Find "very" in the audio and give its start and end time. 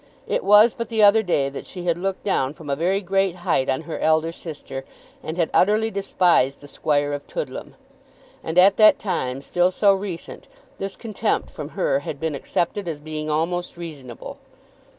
2.75-3.01